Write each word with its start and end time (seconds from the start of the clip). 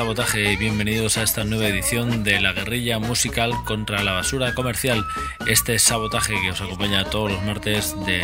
Sabotaje 0.00 0.52
y 0.52 0.56
bienvenidos 0.56 1.18
a 1.18 1.22
esta 1.22 1.44
nueva 1.44 1.68
edición 1.68 2.24
de 2.24 2.40
la 2.40 2.54
guerrilla 2.54 2.98
musical 2.98 3.52
contra 3.66 4.02
la 4.02 4.12
basura 4.12 4.54
comercial. 4.54 5.04
Este 5.46 5.78
sabotaje 5.78 6.40
que 6.40 6.52
os 6.52 6.60
acompaña 6.62 7.04
todos 7.04 7.32
los 7.32 7.42
martes 7.42 7.94
de 8.06 8.22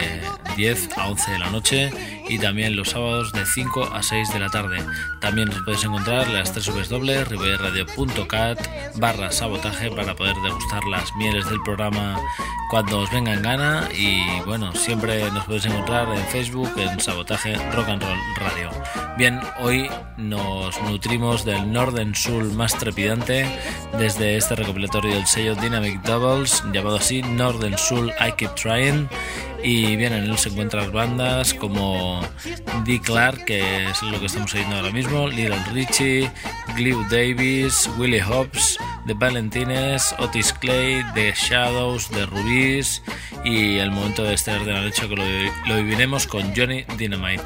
10 0.57 0.89
a 0.97 1.09
11 1.09 1.33
de 1.33 1.39
la 1.39 1.51
noche 1.51 1.91
y 2.29 2.39
también 2.39 2.75
los 2.75 2.89
sábados 2.91 3.33
de 3.33 3.47
5 3.47 3.91
a 3.93 4.03
6 4.03 4.33
de 4.33 4.41
la 4.41 4.49
tarde. 4.49 4.79
También 5.21 5.51
os 5.51 5.61
podéis 5.61 5.85
encontrar 5.85 6.27
en 6.27 6.35
las 6.35 6.53
www.ribeiradio.cat 6.55 8.59
barra 8.97 9.31
sabotaje 9.31 9.91
para 9.91 10.17
poder 10.17 10.35
degustar 10.37 10.83
las 10.85 11.15
mieles 11.17 11.45
del 11.49 11.63
programa 11.63 12.19
cuando 12.71 13.01
os 13.01 13.11
venga 13.13 13.33
en 13.33 13.43
gana 13.43 13.89
y 13.95 14.41
bueno, 14.45 14.75
siempre 14.75 15.31
nos 15.31 15.45
podéis 15.45 15.67
encontrar 15.67 16.09
en 16.09 16.25
Facebook 16.27 16.73
en 16.77 16.99
Sabotaje 16.99 17.55
Rock 17.73 17.89
and 17.89 18.03
Roll 18.03 18.19
Radio. 18.37 18.71
Bien, 19.17 19.41
hoy 19.61 19.89
nos 20.17 20.81
nutrimos 20.83 21.45
del 21.45 21.73
Northern 21.73 22.15
Soul 22.15 22.53
más 22.53 22.77
trepidante 22.77 23.47
desde 23.99 24.37
este 24.37 24.57
recopilatorio 24.57 25.15
del 25.15 25.27
sello 25.27 25.55
Dynamic 25.55 26.03
Doubles 26.03 26.63
llamado 26.73 26.97
así 26.97 27.23
Northern 27.23 27.79
Soul 27.79 28.13
I 28.21 28.33
Keep 28.33 28.55
Trying 28.55 29.09
y 29.67 29.97
bien, 29.97 30.13
en 30.13 30.25
él 30.25 30.39
se 30.39 30.49
encuentran 30.51 30.93
bandas 30.93 31.53
como 31.55 32.21
D. 32.85 33.01
Clark, 33.01 33.45
que 33.45 33.89
es 33.91 34.01
lo 34.03 34.21
que 34.21 34.27
estamos 34.27 34.55
oyendo 34.55 34.77
ahora 34.77 34.93
mismo, 34.93 35.27
Little 35.27 35.59
Richie, 35.73 36.31
Glew 36.77 37.03
Davis, 37.11 37.91
Willie 37.99 38.23
Hobbs, 38.23 38.79
The 39.09 39.15
Valentines, 39.15 40.15
Otis 40.19 40.53
Clay, 40.53 41.05
The 41.15 41.33
Shadows, 41.37 42.09
The 42.11 42.27
Rubies 42.27 43.03
y 43.45 43.79
el 43.79 43.91
momento 43.91 44.23
de 44.23 44.35
estar 44.35 44.65
de 44.65 44.73
la 44.73 44.83
noche 44.83 45.09
que 45.09 45.17
lo, 45.67 45.77
viviremos 45.77 46.27
con 46.29 46.55
Johnny 46.55 46.85
Dynamite. 46.97 47.43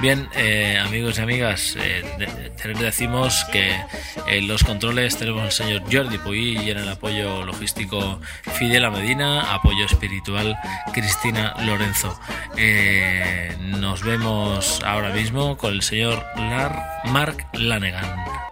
Bien, 0.00 0.28
eh, 0.36 0.78
amigos 0.84 1.18
y 1.18 1.22
amigas, 1.22 1.76
eh, 1.78 2.02
de- 2.18 2.26
de- 2.26 2.52
decimos 2.84 3.44
que 3.52 3.74
en 4.28 4.46
los 4.48 4.62
controles 4.64 5.16
tenemos 5.16 5.42
al 5.42 5.52
señor 5.52 5.82
Jordi 5.92 6.18
Puy 6.18 6.58
y 6.58 6.70
en 6.70 6.78
el 6.78 6.88
apoyo 6.88 7.44
logístico 7.44 8.20
Fidel 8.58 8.90
Medina, 8.90 9.52
apoyo 9.54 9.84
espiritual 9.86 10.56
Cristina 10.92 11.54
Lorenzo. 11.64 12.18
Eh, 12.56 13.56
nos 13.60 14.02
vemos 14.02 14.82
ahora 14.84 15.10
mismo 15.10 15.56
con 15.56 15.72
el 15.72 15.82
señor 15.82 16.24
Lar 16.36 17.02
Mark 17.06 17.46
Lanegan. 17.52 18.51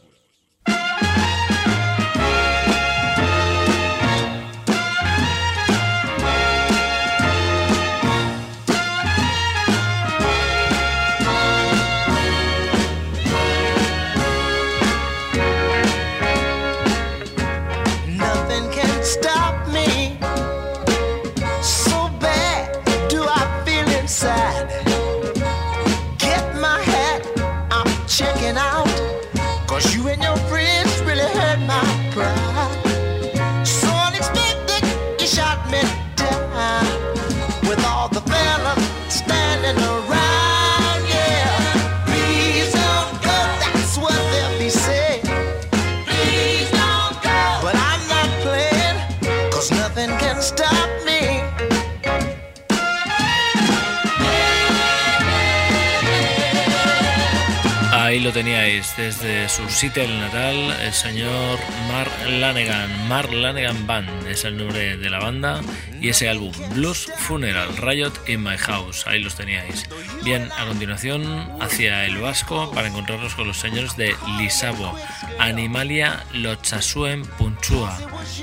Lo 58.31 58.35
teníais, 58.35 58.93
desde 58.95 59.49
su 59.49 59.69
sitio 59.69 60.07
natal, 60.07 60.55
el 60.81 60.93
señor 60.93 61.59
Mark 61.89 62.11
Lanegan. 62.29 63.07
Mark 63.09 63.33
Lanegan 63.33 63.85
Band 63.85 64.27
es 64.27 64.45
el 64.45 64.57
nombre 64.57 64.95
de 64.95 65.09
la 65.09 65.19
banda 65.19 65.59
y 65.99 66.09
ese 66.09 66.29
álbum, 66.29 66.53
Blues 66.73 67.11
Funeral, 67.17 67.75
Riot 67.77 68.13
in 68.27 68.43
My 68.43 68.57
House. 68.57 69.05
Ahí 69.05 69.19
los 69.21 69.35
teníais. 69.35 69.89
Bien, 70.23 70.49
a 70.57 70.65
continuación, 70.65 71.51
hacia 71.59 72.05
el 72.05 72.19
Vasco 72.19 72.71
para 72.71 72.87
encontrarnos 72.87 73.35
con 73.35 73.47
los 73.47 73.57
señores 73.57 73.97
de 73.97 74.15
Lisabo. 74.37 74.97
Animalia 75.39 76.25
Lochasuen 76.33 77.25
Punchua 77.25 77.97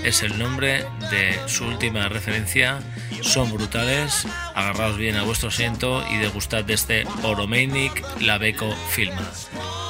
es 0.04 0.22
el 0.22 0.38
nombre 0.38 0.84
de 1.10 1.38
su 1.46 1.64
última 1.64 2.08
referencia. 2.08 2.80
Son 3.22 3.50
brutales. 3.52 4.26
Agarraos 4.54 4.98
bien 4.98 5.16
a 5.16 5.22
vuestro 5.22 5.48
asiento 5.48 6.04
y 6.10 6.18
degustad 6.18 6.64
de 6.64 6.74
este 6.74 7.04
Oromeinik 7.22 8.04
Labeco 8.20 8.70
Filma. 8.90 9.30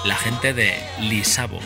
La 0.05 0.15
gente 0.15 0.55
de 0.55 0.75
Lisabo. 1.01 1.59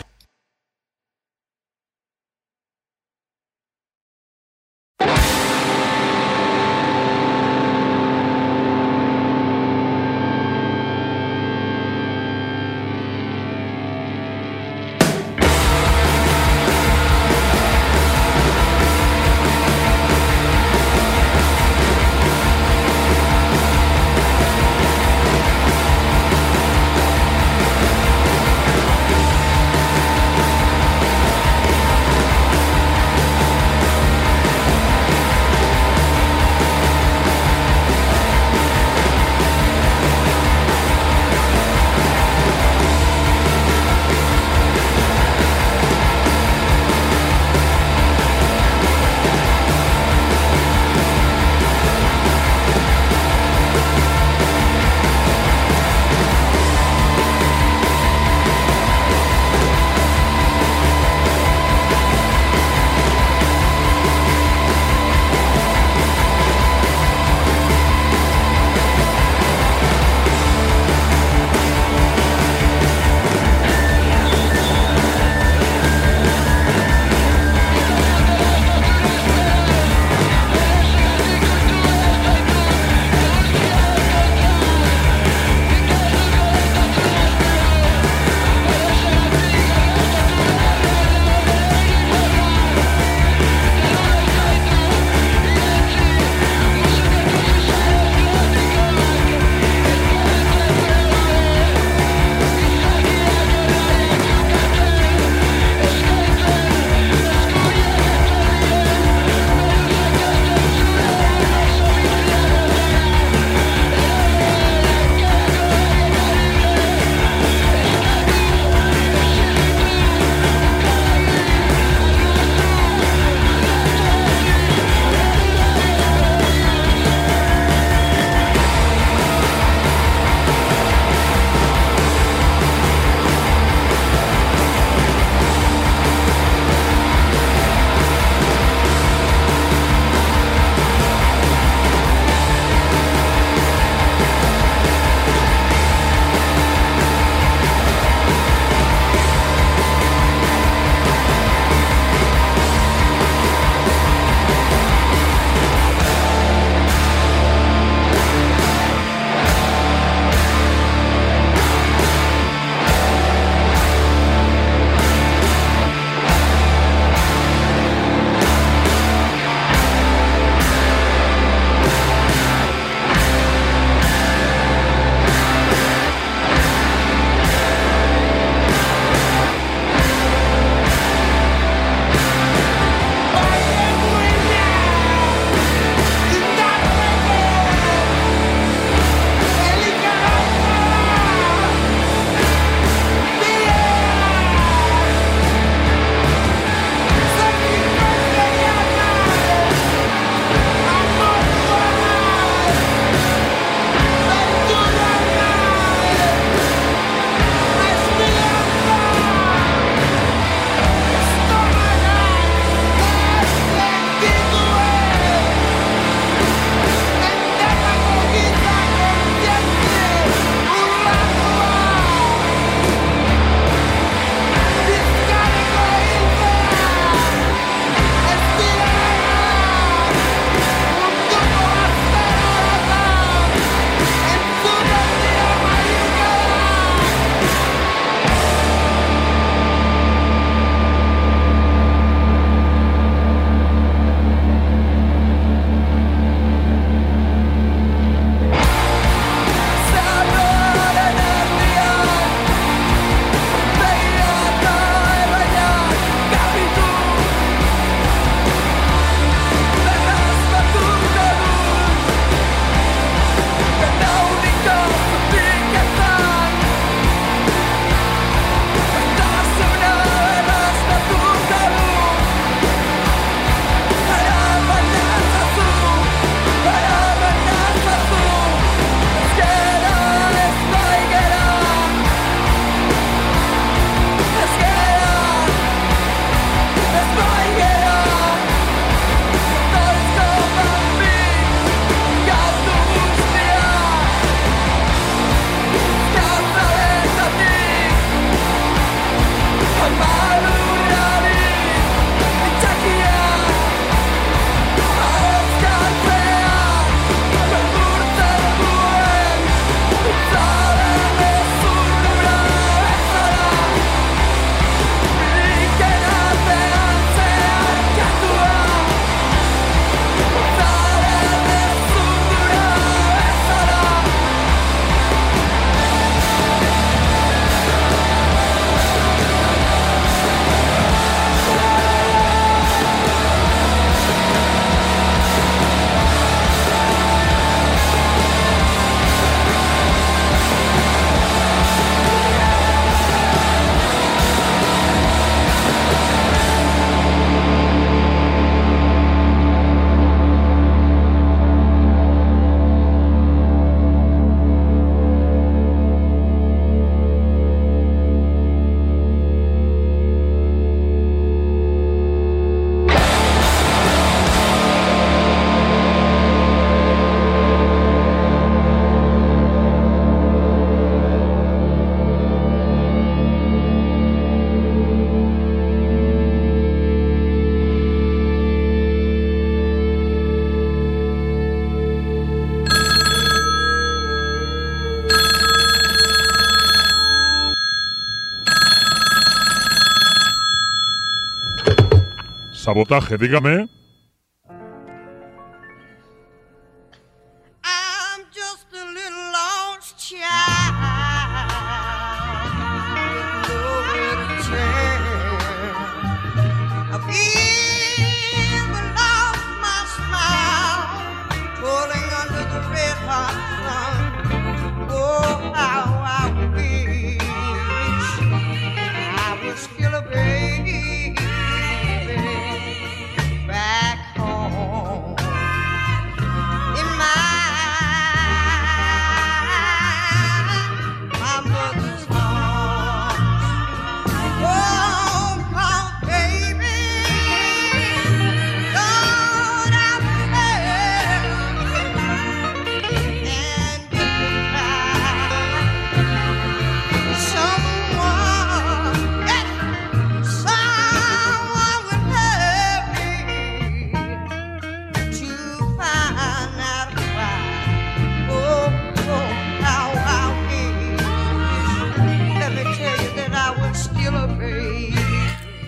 Sabotaje, 392.62 393.18
dígame. 393.18 393.66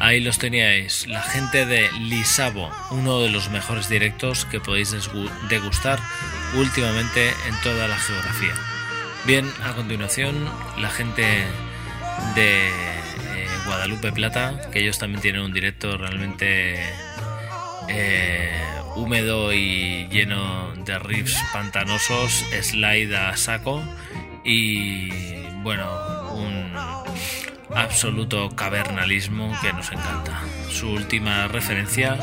Ahí 0.05 0.21
los 0.21 0.39
teníais, 0.39 1.07
la 1.07 1.23
gente 1.23 1.65
de 1.65 1.91
Lisabo, 1.93 2.71
uno 2.91 3.23
de 3.23 3.31
los 3.31 3.49
mejores 3.49 3.89
directos 3.89 4.45
que 4.45 4.61
podéis 4.61 4.95
degustar 5.49 5.99
últimamente 6.55 7.31
en 7.49 7.59
toda 7.63 7.89
la 7.89 7.97
geografía. 7.97 8.53
Bien, 9.25 9.51
a 9.65 9.73
continuación, 9.73 10.45
la 10.77 10.91
gente 10.91 11.23
de 12.35 12.69
eh, 12.69 13.49
Guadalupe 13.65 14.13
Plata, 14.13 14.69
que 14.71 14.81
ellos 14.81 14.99
también 14.99 15.23
tienen 15.23 15.41
un 15.41 15.55
directo 15.55 15.97
realmente 15.97 16.85
eh, 17.89 18.63
húmedo 18.97 19.55
y 19.55 20.07
lleno 20.09 20.75
de 20.85 20.99
riffs 20.99 21.43
pantanosos, 21.51 22.45
slide 22.61 23.17
a 23.17 23.35
saco 23.39 23.83
y 24.45 25.09
bueno, 25.63 25.89
un 26.35 26.75
absoluto 27.75 28.51
cavernalismo 28.51 29.57
que 29.63 29.73
nos 29.73 29.93
encanta. 29.93 30.41
Su 30.69 30.91
última 30.91 31.49
referencia 31.49 32.19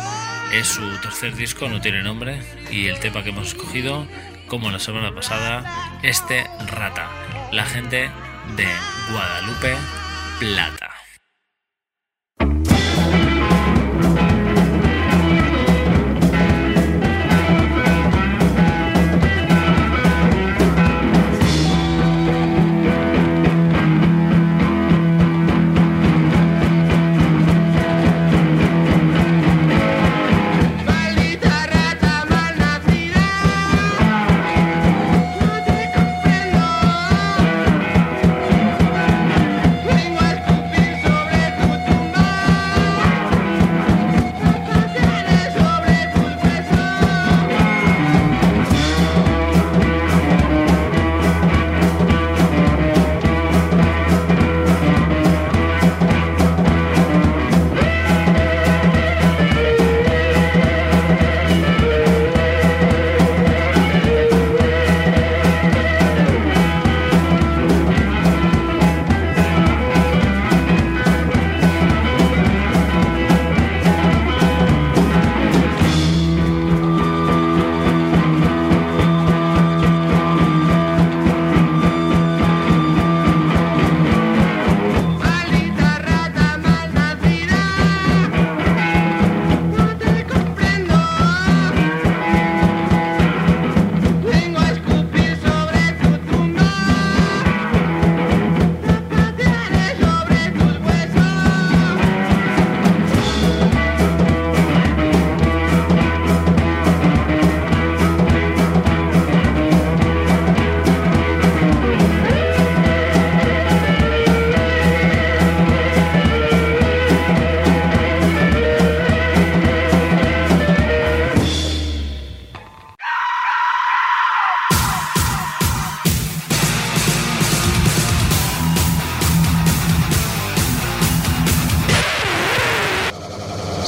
es 0.53 0.67
su 0.67 0.99
tercer 1.01 1.35
disco, 1.35 1.69
no 1.69 1.81
tiene 1.81 2.03
nombre, 2.03 2.41
y 2.69 2.87
el 2.87 2.99
tema 2.99 3.23
que 3.23 3.29
hemos 3.29 3.49
escogido, 3.49 4.05
como 4.47 4.69
la 4.69 4.79
semana 4.79 5.13
pasada, 5.13 5.99
este 6.03 6.45
Rata, 6.67 7.09
la 7.51 7.65
gente 7.65 8.09
de 8.55 8.67
Guadalupe 9.11 9.75
Plata. 10.39 11.00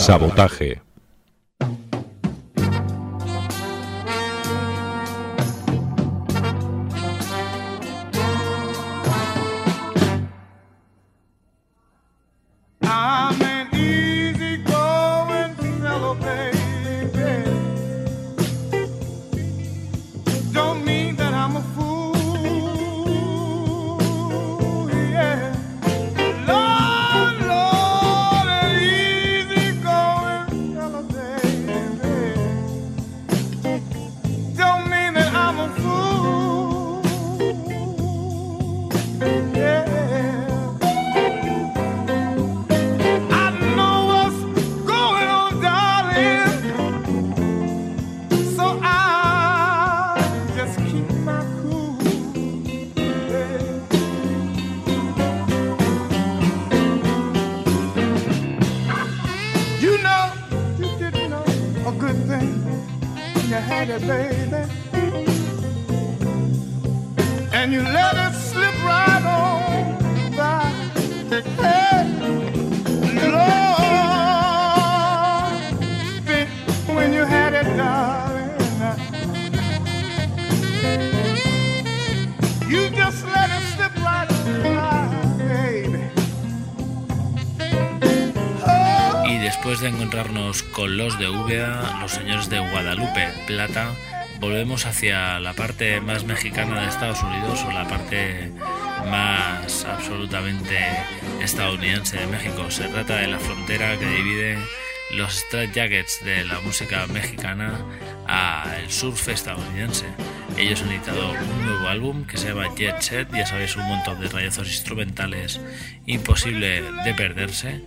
Sabotaje. 0.04 0.83
Los 90.88 91.20
de 91.20 91.30
Úbeda, 91.30 92.00
los 92.02 92.12
señores 92.12 92.50
de 92.50 92.60
Guadalupe 92.60 93.30
Plata, 93.48 93.92
volvemos 94.40 94.86
hacia 94.86 95.40
la 95.40 95.54
parte 95.54 96.02
más 96.02 96.26
mexicana 96.26 96.82
de 96.82 96.90
Estados 96.90 97.22
Unidos 97.24 97.64
o 97.68 97.72
la 97.72 97.88
parte 97.88 98.52
más 99.10 99.86
absolutamente 99.86 100.80
estadounidense 101.42 102.18
de 102.18 102.28
México. 102.28 102.70
Se 102.70 102.88
trata 102.88 103.18
de 103.18 103.28
la 103.28 103.40
frontera 103.40 103.98
que 103.98 104.06
divide 104.06 104.58
los 105.12 105.38
Straight 105.38 105.74
Jackets 105.74 106.24
de 106.24 106.44
la 106.46 106.60
música 106.62 107.08
mexicana 107.08 107.80
al 108.28 108.90
surf 108.90 109.30
estadounidense. 109.30 110.06
Ellos 110.58 110.82
han 110.82 110.92
editado 110.92 111.32
un 111.32 111.66
nuevo 111.66 111.88
álbum 111.88 112.26
que 112.26 112.38
se 112.38 112.50
llama 112.50 112.74
Jet 112.76 113.02
Set, 113.02 113.28
ya 113.34 113.46
sabéis, 113.46 113.76
un 113.76 113.88
montón 113.88 114.20
de 114.22 114.30
rayazos 114.30 114.68
instrumentales 114.68 115.60
imposible 116.06 116.82
de 117.04 117.14
perderse. 117.14 117.84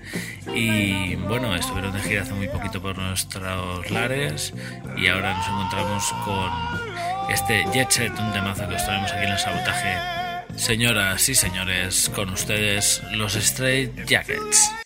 Y 0.54 1.14
bueno, 1.16 1.54
estuvieron 1.54 1.92
de 1.92 2.00
gira 2.00 2.22
hace 2.22 2.34
muy 2.34 2.48
poquito 2.48 2.82
por 2.82 2.98
nuestros 2.98 3.90
lares 3.90 4.52
y 4.96 5.06
ahora 5.08 5.36
nos 5.36 5.46
encontramos 5.48 6.12
con 6.24 7.32
este 7.32 7.64
Jet 7.72 7.90
Set, 7.90 8.18
un 8.18 8.32
temazo 8.32 8.68
que 8.68 8.74
os 8.74 8.84
traemos 8.84 9.12
aquí 9.12 9.24
en 9.24 9.32
el 9.32 9.38
sabotaje. 9.38 10.16
Señoras 10.56 11.28
y 11.28 11.34
señores, 11.34 12.10
con 12.14 12.30
ustedes 12.30 13.02
los 13.12 13.36
Straight 13.36 14.06
Jackets. 14.06 14.85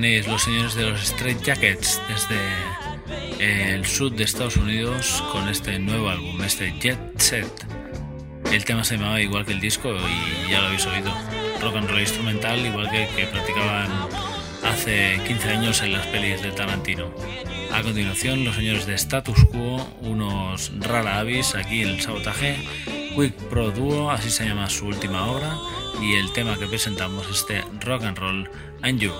Tenéis, 0.00 0.28
los 0.28 0.44
señores 0.44 0.76
de 0.76 0.88
los 0.88 1.02
Straight 1.02 1.42
Jackets, 1.42 2.00
desde 2.08 3.74
el 3.74 3.84
sur 3.84 4.12
de 4.12 4.22
Estados 4.22 4.56
Unidos 4.56 5.24
con 5.32 5.48
este 5.48 5.76
nuevo 5.80 6.08
álbum, 6.08 6.40
este 6.42 6.72
Jet 6.78 7.00
Set. 7.16 7.50
El 8.52 8.64
tema 8.64 8.84
se 8.84 8.96
llamaba 8.96 9.20
igual 9.20 9.44
que 9.44 9.54
el 9.54 9.60
disco 9.60 9.92
y 9.96 10.50
ya 10.52 10.60
lo 10.60 10.68
habéis 10.68 10.86
oído. 10.86 11.12
Rock 11.60 11.78
and 11.78 11.90
roll 11.90 12.00
instrumental, 12.00 12.64
igual 12.64 12.88
que, 12.90 13.08
que 13.16 13.26
practicaban 13.26 13.90
hace 14.62 15.18
15 15.26 15.48
años 15.48 15.82
en 15.82 15.92
las 15.94 16.06
pelis 16.06 16.42
de 16.42 16.52
Tarantino. 16.52 17.12
A 17.72 17.82
continuación, 17.82 18.44
los 18.44 18.54
señores 18.54 18.86
de 18.86 18.94
Status 18.94 19.46
Quo, 19.46 19.84
unos 20.00 20.70
rara 20.78 21.18
avis 21.18 21.56
aquí 21.56 21.82
en 21.82 21.88
el 21.88 22.00
sabotaje, 22.00 22.56
Quick 23.16 23.34
Pro 23.50 23.72
Duo, 23.72 24.12
así 24.12 24.30
se 24.30 24.46
llama 24.46 24.70
su 24.70 24.86
última 24.86 25.26
obra, 25.26 25.56
y 26.00 26.14
el 26.14 26.32
tema 26.32 26.56
que 26.56 26.68
presentamos 26.68 27.28
este 27.28 27.64
Rock 27.80 28.04
and 28.04 28.16
Roll 28.16 28.50
and 28.82 29.00
You, 29.00 29.12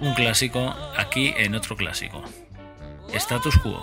un 0.00 0.14
clásico 0.14 0.74
aquí 0.96 1.32
en 1.36 1.54
otro 1.54 1.76
clásico. 1.76 2.22
Status 3.12 3.58
Quo. 3.58 3.82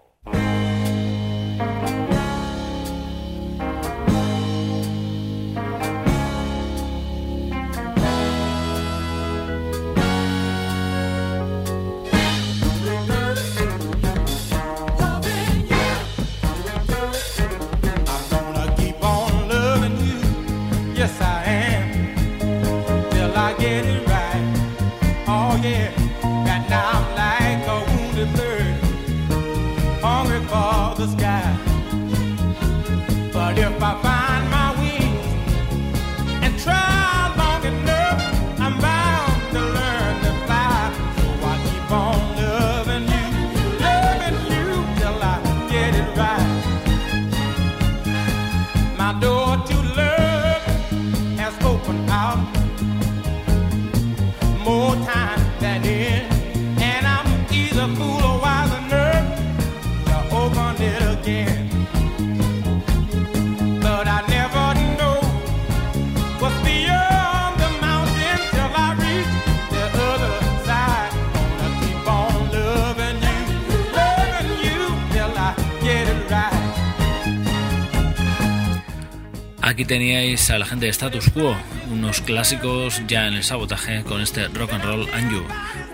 Teníais 79.85 80.49
a 80.49 80.59
la 80.59 80.65
gente 80.65 80.85
de 80.85 80.91
Status 80.91 81.29
Quo, 81.31 81.55
unos 81.89 82.21
clásicos 82.21 83.01
ya 83.07 83.27
en 83.27 83.33
el 83.33 83.43
sabotaje 83.43 84.03
con 84.03 84.21
este 84.21 84.47
Rock 84.47 84.73
and 84.73 84.83
Roll 84.83 85.07
and 85.13 85.31
You, 85.31 85.43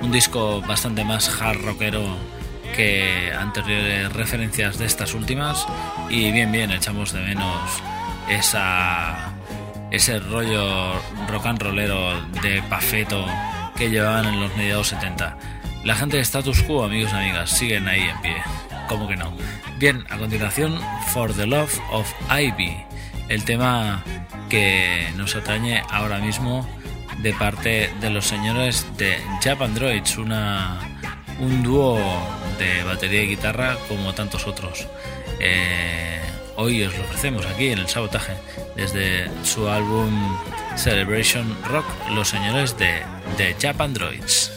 un 0.01 0.11
disco 0.11 0.61
bastante 0.61 1.03
más 1.03 1.29
hard 1.41 1.61
rockero 1.63 2.17
que 2.75 3.31
anteriores 3.37 4.11
referencias 4.13 4.77
de 4.77 4.85
estas 4.85 5.13
últimas 5.13 5.65
y 6.09 6.31
bien 6.31 6.51
bien 6.51 6.71
echamos 6.71 7.13
de 7.13 7.21
menos 7.21 7.81
esa 8.29 9.33
ese 9.89 10.19
rollo 10.19 10.93
rock 11.27 11.45
and 11.45 11.61
rollero 11.61 12.21
de 12.41 12.61
pafeto 12.63 13.25
que 13.75 13.89
llevaban 13.89 14.25
en 14.25 14.41
los 14.41 14.55
mediados 14.57 14.87
70. 14.89 15.37
La 15.83 15.95
gente 15.95 16.17
de 16.17 16.23
Status 16.23 16.61
Quo, 16.63 16.83
amigos 16.83 17.11
y 17.13 17.15
amigas, 17.15 17.49
siguen 17.49 17.87
ahí 17.87 18.01
en 18.01 18.21
pie. 18.21 18.35
¿Cómo 18.87 19.07
que 19.07 19.15
no? 19.15 19.33
Bien, 19.79 20.03
a 20.09 20.17
continuación, 20.17 20.79
For 21.13 21.33
the 21.33 21.45
Love 21.45 21.79
of 21.91 22.11
Ivy, 22.29 22.86
el 23.29 23.43
tema 23.43 24.03
que 24.49 25.07
nos 25.15 25.35
atañe 25.35 25.81
ahora 25.89 26.19
mismo 26.19 26.67
de 27.19 27.33
parte 27.33 27.91
de 27.99 28.09
los 28.09 28.25
señores 28.25 28.85
de 28.97 29.17
Japan 29.43 29.73
Droids, 29.73 30.17
una, 30.17 30.79
un 31.39 31.63
dúo 31.63 31.99
de 32.59 32.83
batería 32.83 33.23
y 33.23 33.27
guitarra 33.27 33.77
como 33.87 34.13
tantos 34.13 34.47
otros. 34.47 34.87
Eh, 35.39 36.21
hoy 36.55 36.83
os 36.83 36.95
lo 36.97 37.03
ofrecemos 37.03 37.45
aquí 37.45 37.67
en 37.67 37.79
el 37.79 37.87
sabotaje 37.87 38.33
desde 38.75 39.29
su 39.43 39.67
álbum 39.67 40.37
Celebration 40.75 41.57
Rock, 41.65 41.85
los 42.13 42.27
señores 42.29 42.77
de, 42.77 43.01
de 43.37 43.55
Japan 43.59 43.93
Droids. 43.93 44.56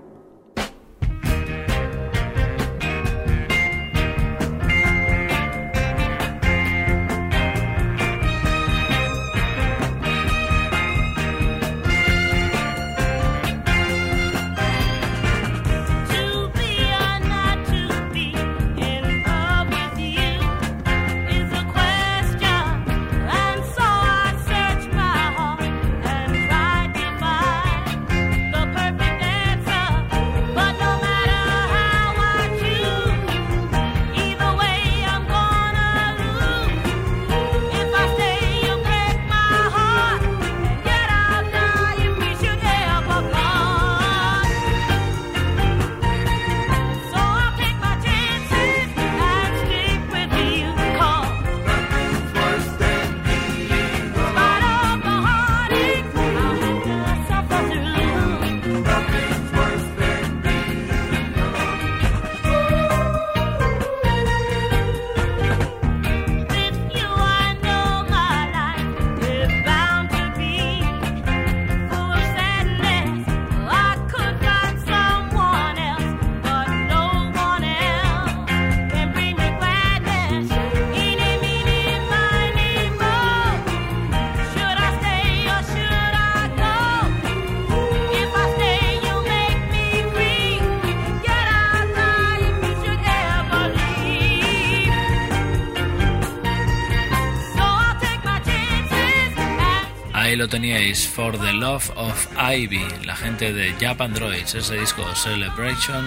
For 100.61 101.39
the 101.39 101.53
Love 101.53 101.91
of 101.95 102.27
Ivy, 102.37 102.85
la 103.03 103.15
gente 103.15 103.51
de 103.51 103.73
Japan 103.79 104.13
Droids, 104.13 104.53
ese 104.53 104.77
disco 104.77 105.03
Celebration 105.15 106.05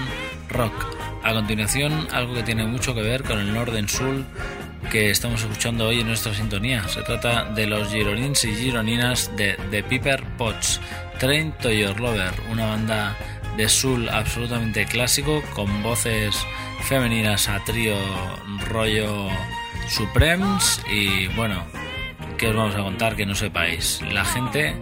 Rock. 0.48 0.72
A 1.24 1.32
continuación, 1.32 2.06
algo 2.12 2.34
que 2.34 2.44
tiene 2.44 2.64
mucho 2.64 2.94
que 2.94 3.02
ver 3.02 3.24
con 3.24 3.40
el 3.40 3.52
Norden 3.52 3.88
Sul 3.88 4.24
que 4.92 5.10
estamos 5.10 5.42
escuchando 5.42 5.88
hoy 5.88 6.02
en 6.02 6.06
nuestra 6.06 6.32
sintonía. 6.34 6.86
Se 6.86 7.02
trata 7.02 7.46
de 7.46 7.66
los 7.66 7.88
gironins 7.88 8.44
y 8.44 8.54
gironinas 8.54 9.36
de 9.36 9.58
The 9.72 9.82
Piper 9.82 10.22
Pots, 10.38 10.80
Train 11.18 11.50
to 11.60 11.72
Your 11.72 11.98
Lover, 11.98 12.32
una 12.48 12.66
banda 12.66 13.16
de 13.56 13.68
soul 13.68 14.08
absolutamente 14.08 14.86
clásico 14.86 15.42
con 15.52 15.82
voces 15.82 16.36
femeninas 16.84 17.48
a 17.48 17.58
trío 17.64 17.96
rollo 18.68 19.30
Supremes 19.88 20.80
y 20.88 21.26
bueno, 21.34 21.64
os 22.46 22.54
vamos 22.54 22.74
a 22.74 22.82
contar 22.82 23.16
que 23.16 23.26
no 23.26 23.34
sepáis. 23.34 24.00
La 24.12 24.24
gente 24.24 24.74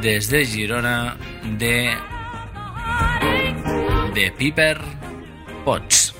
desde 0.00 0.44
Girona 0.44 1.16
de 1.58 1.96
de 4.14 4.30
Piper 4.32 4.78
Potts. 5.64 6.19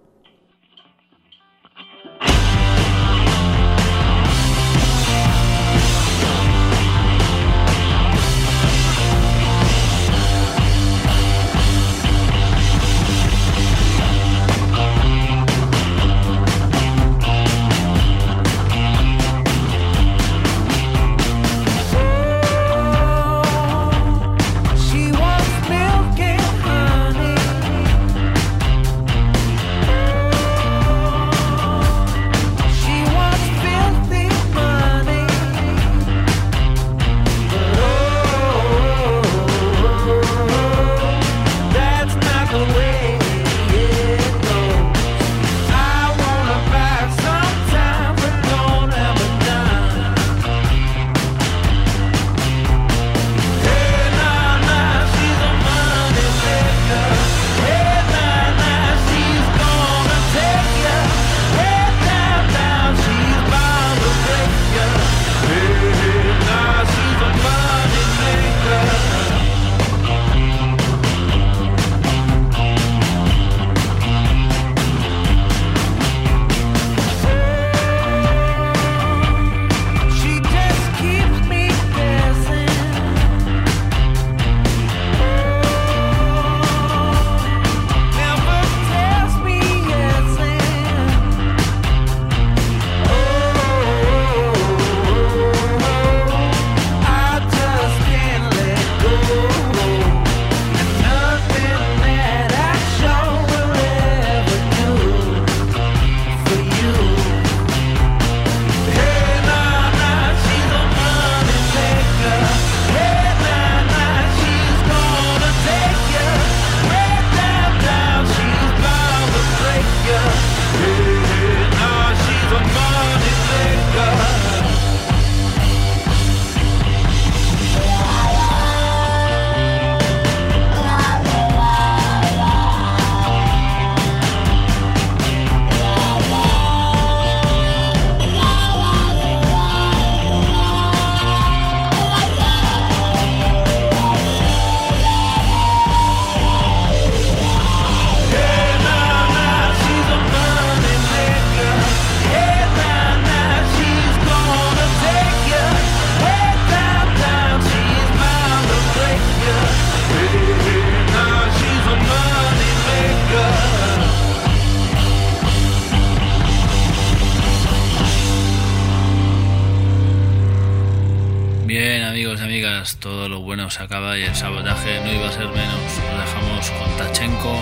Y 174.17 174.23
el 174.23 174.35
sabotaje 174.35 174.99
no 175.05 175.11
iba 175.11 175.29
a 175.29 175.31
ser 175.31 175.47
menos. 175.47 175.81
Lo 176.11 176.19
dejamos 176.19 176.69
con 176.71 176.97
Tachenko 176.97 177.55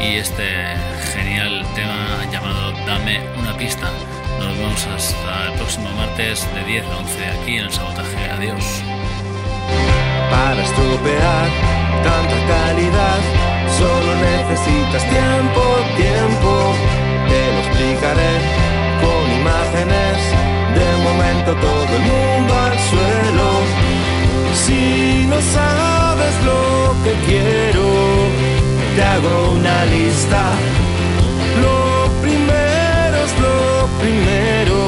y 0.00 0.16
este 0.16 0.74
genial 1.12 1.64
tema 1.74 2.24
llamado 2.32 2.72
Dame 2.86 3.20
una 3.38 3.56
pista. 3.56 3.88
Nos 4.40 4.56
vemos 4.58 4.86
hasta 4.86 5.46
el 5.46 5.52
próximo 5.52 5.88
martes 5.90 6.48
de 6.54 6.64
10 6.64 6.86
a 6.86 6.96
11 6.98 7.26
aquí 7.26 7.58
en 7.58 7.64
el 7.66 7.72
sabotaje. 7.72 8.30
Adiós. 8.30 8.82
Para 10.30 10.60
estropear 10.60 11.48
tanta 12.02 12.38
calidad, 12.48 13.20
solo 13.78 14.14
necesitas 14.16 15.02
tiempo, 15.08 15.62
tiempo. 15.96 16.74
Te 17.28 17.52
lo 17.52 17.58
explicaré 17.60 18.32
con 19.02 19.40
imágenes. 19.40 20.18
De 20.74 20.88
momento 21.04 21.54
todo 21.54 21.96
el 21.96 22.02
mundo 22.02 22.54
al 22.54 22.78
suelo. 22.78 23.85
Si 24.64 25.26
no 25.28 25.38
sabes 25.56 26.34
lo 26.44 26.94
que 27.04 27.12
quiero, 27.26 27.86
te 28.94 29.02
hago 29.02 29.52
una 29.52 29.84
lista. 29.86 30.42
Lo 31.62 31.76
primero 32.22 33.16
es 33.26 33.32
lo 33.46 33.88
primero. 34.02 34.78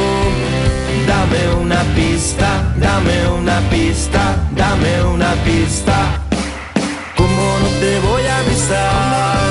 Dame 1.07 1.42
una 1.64 1.82
pista, 1.94 2.49
dame 2.76 3.16
una 3.40 3.59
pista, 3.70 4.22
dame 4.53 4.92
una 5.14 5.32
pista. 5.49 5.96
¿Cómo 7.16 7.44
no 7.62 7.68
te 7.82 7.92
voy 8.09 8.24
a 8.26 8.36
avisar? 8.38 9.51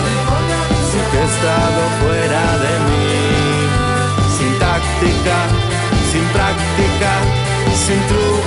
Si 0.90 1.00
que 1.12 1.18
he 1.20 1.28
estado 1.34 1.82
fuera 2.02 2.44
de 2.66 2.74
mí. 2.88 3.08
Sin 4.38 4.52
táctica, 4.66 5.38
sin 6.12 6.26
práctica, 6.36 7.12
sin 7.86 8.00
truco 8.10 8.47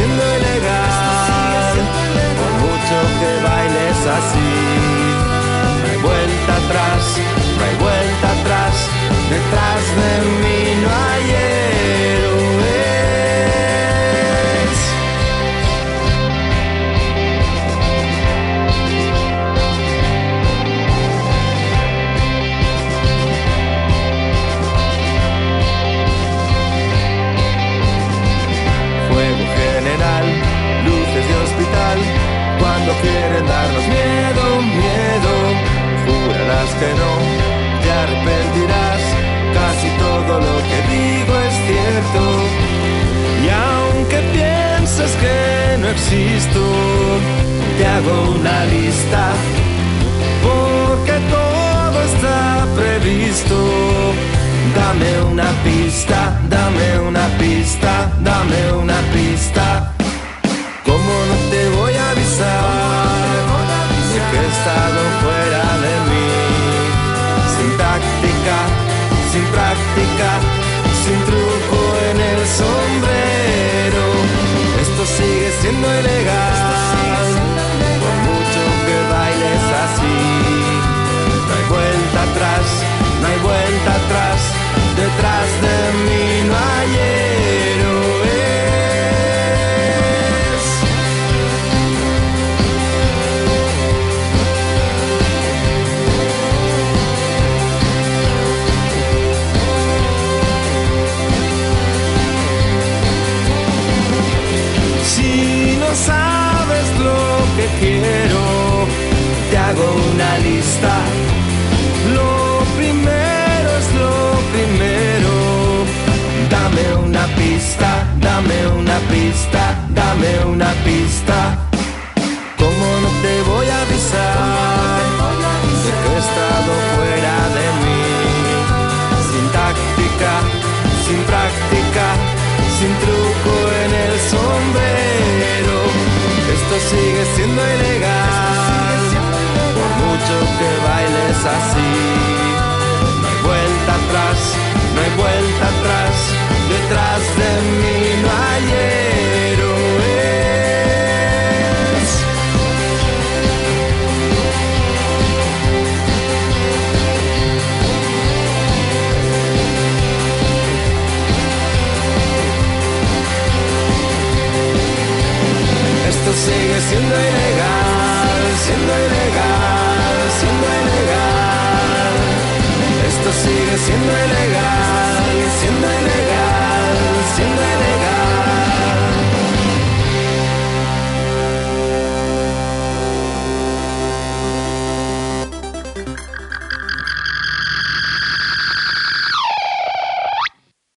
siendo 0.00 0.22
ilegal, 0.36 1.76
por 2.38 2.52
mucho 2.64 2.96
que 3.20 3.30
bailes 3.46 4.00
así. 4.18 4.50
No 5.80 5.86
hay 5.90 5.98
vuelta 6.08 6.52
atrás, 6.62 7.02
no 7.56 7.62
hay 7.64 7.76
vuelta 7.86 8.26
atrás, 8.40 8.74
detrás 9.28 9.82
de 10.00 10.10
mí 10.40 10.49
que 36.78 36.90
no, 37.00 37.12
te 37.82 37.90
arrepentirás, 37.90 39.02
casi 39.54 39.88
todo 39.98 40.40
lo 40.46 40.56
que 40.68 40.78
digo 40.94 41.32
es 41.48 41.54
cierto. 41.68 42.22
Y 43.44 43.48
aunque 43.66 44.18
pienses 44.36 45.10
que 45.22 45.78
no 45.80 45.88
existo, 45.88 46.62
te 47.76 47.86
hago 47.86 48.32
una 48.38 48.64
lista, 48.66 49.32
porque 50.42 51.14
todo 51.36 52.02
está 52.12 52.66
previsto. 52.76 53.56
Dame 54.74 55.22
una 55.32 55.50
pista, 55.64 56.38
dame 56.48 57.00
una 57.08 57.26
pista, 57.38 58.12
dame 58.20 58.72
una 58.72 58.98
pista. 59.12 59.92
¿Cómo 60.84 61.12
no 61.30 61.36
te 61.50 61.68
voy 61.76 61.94
a 61.94 62.10
avisar 62.10 63.10
de 64.12 64.18
que 64.30 64.36
he 64.36 64.48
estado 64.48 65.00
fuera 65.22 65.59
práctica, 69.94 70.40
sin 71.04 71.18
truco 71.24 71.96
en 72.10 72.20
el 72.20 72.46
sombrero. 72.46 74.04
Esto 74.80 75.06
sigue 75.06 75.50
siendo 75.60 75.88
ilegal, 76.00 76.49